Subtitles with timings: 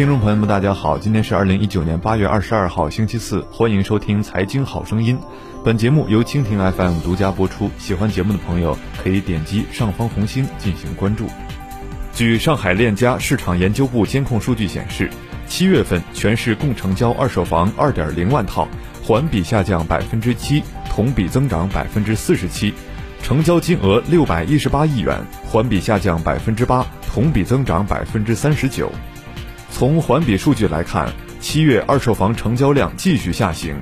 [0.00, 5.14] 听众朋友们，大家好，今天是二零一九年八月二十二号，星期四，欢迎收听《财经好声音》。
[5.62, 7.70] 本节目由蜻蜓 FM 独家播出。
[7.76, 8.74] 喜欢节目的朋友
[9.04, 11.26] 可以点击上方红心进行关注。
[12.14, 15.10] 据上海链家市场研究部监控数据显示，
[15.46, 18.66] 七月份全市共成交二手房二点零万套，
[19.04, 22.72] 环比下降百分之七，同比增长百分之四十七，
[23.22, 28.90] 成交金额六百一十八亿元，环比下降百分之八，同比增长百分之三十九。
[29.80, 31.10] 从环比数据来看，
[31.40, 33.74] 七月二手房成交量继续下行，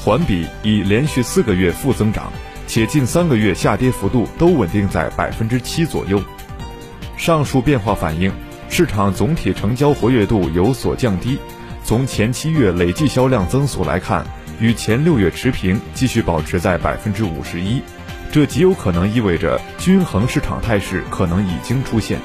[0.00, 2.32] 环比已连续四个月负增长，
[2.66, 6.20] 且近三个月下跌幅度都稳定在百分之七左右。
[7.16, 8.32] 上述变化反映，
[8.68, 11.38] 市场总体成交活跃度有所降低。
[11.84, 14.26] 从前七月累计销量增速来看，
[14.58, 17.80] 与前六月持平，继续保持在百分之五十一，
[18.32, 22.18] 这极有可能意味着均衡市场态势可能已经出现。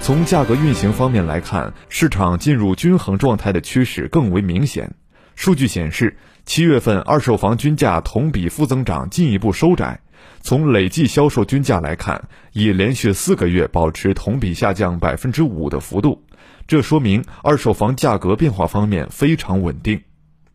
[0.00, 4.90] 从价格运行方面来看，市场进入均衡状态的趋势更为明显。
[5.34, 6.16] 数据显示，
[6.46, 10.00] 七月份二手房均价同比负增长进一步收窄。
[10.40, 16.24] 从累计销售均价来看，已连续四个月保持同比下降百分之五的幅度，
[16.66, 20.00] 这说明二手房价格变化方面非常稳定。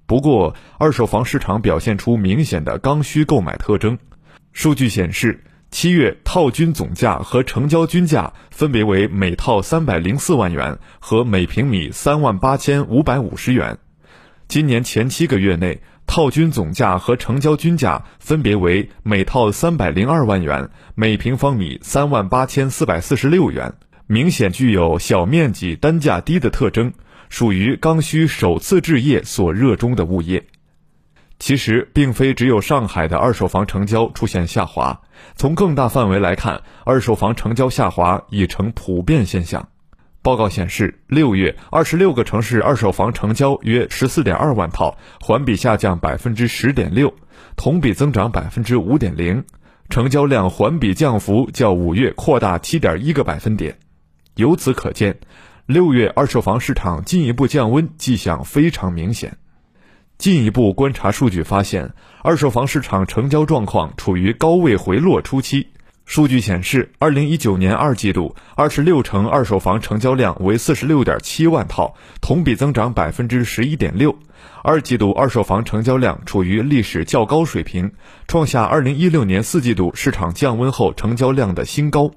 [0.08, 4.00] 不过，二手房市场表现出明显的刚需购买特征。
[4.52, 5.44] 数据显示。
[5.74, 13.80] 七月套均总价和成交均价分别为每套三百零四万元和每平米三万八千五百五十元。
[14.48, 23.74] 今年前七个月内，套均总价和成交均价分别为每套三百零二万元、每平方米三万八千四百四十六元，
[24.06, 26.94] 明显具有小面积、单价低的特征，
[27.30, 30.46] 属于刚需首次置业所热衷的物业。
[31.44, 35.02] 其实，并非只有上海的二手房成交出现下滑。
[35.36, 39.67] 从更大范围来看，二手房成交下滑已成普遍现象。
[40.21, 47.14] 报告显示，六月二十六个城市二手房成交约十四点二万套，环比下降百分之十点六，
[47.58, 49.44] 同比增长百分之五点零，
[49.89, 53.77] 成交量环比降幅较五月扩大七点一个百分点。
[54.36, 55.20] 由此可见，
[55.65, 59.36] 六月二手房市场进一步降温迹象非常明显。
[60.18, 65.68] 进一步观察数据发现，二手房市场成交状况处于高位回落初期。
[66.06, 74.18] 数据显示，二零一九年二季度二十六城二手房成交量为四十六点七万套，同比增长百分之十一点六。
[74.64, 77.94] 二季度二手房成交量处于历史较高水平，
[78.28, 82.12] 创下二零一六年四季度市场降温后成交量的新高。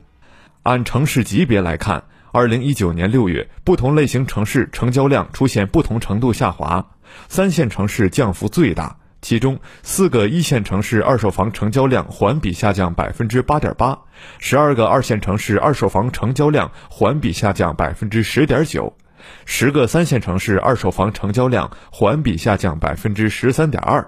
[0.64, 6.84] 按城市级别来看，二零一九年六月，不同类型城市成交量出现不同程度下滑。
[7.28, 13.98] 三线城市降幅最大，其中四个一线城市二手房成交量环比下降百分之八点八，
[14.38, 18.96] 十二个二线城市二手房成交量环比下降百分之十点九，
[19.44, 24.06] 十个三线城市二手房成交量环比下降百分之十三点二。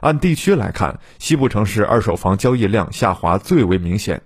[0.00, 4.22] 按地区来看，西部城市二手房交易量下滑最为明显，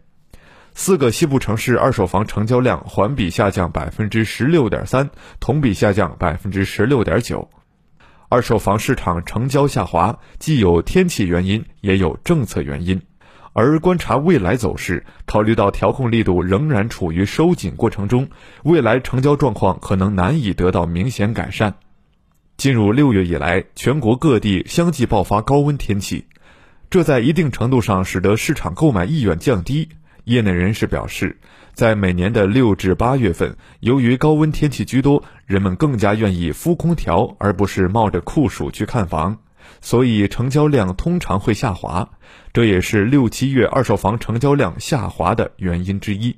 [0.74, 7.48] 四个西部城市二手房成交量环比下降百分之十六点三，同比下降百分之十六点九。
[8.30, 13.02] 二手房市场成交下滑，既有天气原因，也有政策原因。
[13.54, 18.28] 而观察未来走势，考虑到调控力度仍然处于收紧过程中，
[18.62, 21.74] 未来成交状况可能难以得到明显改善。
[22.56, 26.26] 进入六月以来，全国各地相继爆发高温天气，
[26.88, 29.88] 这在一定程度上使得市场购买意愿降低。
[30.30, 31.36] 业内人士表示。
[31.72, 39.38] 在每年的六至八月份，由于高温天气居多，人们更加愿意敷空调，而不是冒着酷暑去看房，
[39.80, 42.10] 所以成交量通常会下滑，
[42.52, 46.36] 这也是六七月二手房成交量下滑的原因之一。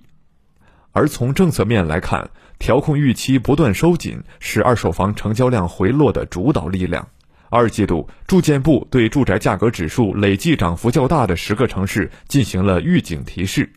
[0.92, 7.08] 而从政策面来看，调控预期不断收紧是二手房成交量回落的主导力量。
[7.48, 13.72] 二季度，住建部对住宅价格指数累计涨幅较大的十个城市进行了预警提示。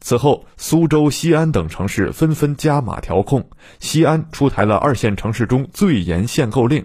[0.00, 3.48] 此后，苏州、西安等城市纷纷加码调控。
[3.80, 6.84] 西安出台了二线城市中最严限购令。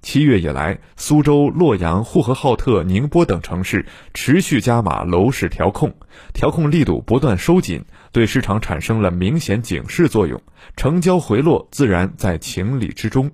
[0.00, 3.84] 七月以来，苏州、洛阳、呼和浩特、宁波等城市
[4.14, 5.92] 持续加码楼市调控，
[6.32, 10.40] 调控力度不断收紧，对市场产生了明显警示作用。
[10.76, 13.30] 成交回落自然在情理之中。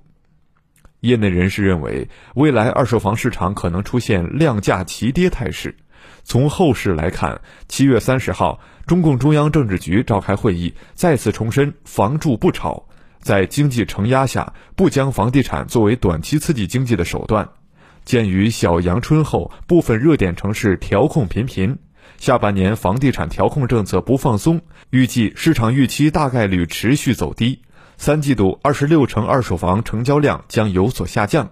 [1.01, 5.77] 业内人士认为，未来二手房市场可能出现量价齐跌态势。
[6.23, 12.87] 从后市来看，七月三十号，中共中央政治局召开会议，再次重申“房住不炒”。
[13.21, 17.49] 在经济承压下，不将房地产作为短期刺激经济的手段。
[18.05, 21.79] 鉴于小阳春后部分热点城市调控频频，
[22.19, 24.61] 下半年房地产调控政策不放松，
[24.91, 27.63] 预计市场预期大概率持续走低。
[27.97, 31.49] 三季度二十六城二手房成交量将有所下降，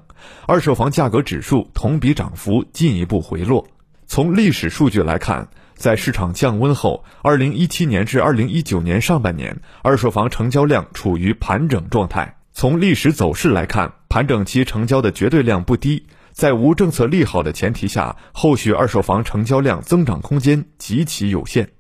[0.47, 3.67] 二手房价格指数同比涨幅进一步回落。
[4.13, 12.37] 从历史数据来看，在市场降温后，二零一七年至二零一九年上半年，二手房成交量处于盘整状态。
[12.53, 21.71] 从历史走势来看，盘整期成交的绝对量不低，在无政策利好的前提下，后续二手房成交量增长空间极其有限。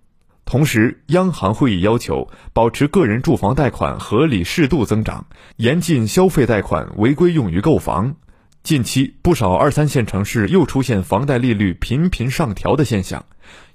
[0.46, 5.26] 同时，央行会议要求保持个人住房贷款合理适度增长，
[5.56, 8.17] 严禁消费贷款违规用于购房。
[8.62, 13.25] 近期，不少二三线城市又出现房贷利率频频上调的现象，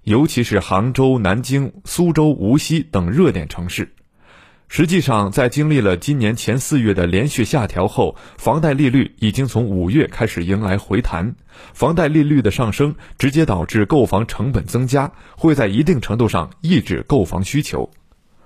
[0.04, 3.94] 尤其是杭州、南京、苏州、无锡等热点城市。
[4.70, 11.36] 实际上，在经历了今年前四月的连续下调后，房贷利率已经从五月开始迎来回弹。
[11.74, 17.90] 房贷利率的上升直接导致购房成本增加，会在一定程度上抑制购房需求。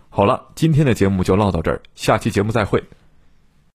[0.10, 2.84] 好了，今天的节目就唠到这儿，下期节目再会。